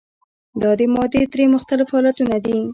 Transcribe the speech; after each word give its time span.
دا 0.61 0.69
د 0.79 0.81
مادې 0.95 1.21
درې 1.33 1.45
مختلف 1.55 1.87
حالتونه 1.95 2.37
دي. 2.45 2.57